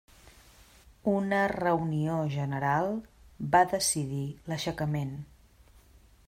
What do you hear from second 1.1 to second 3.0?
Una reunió general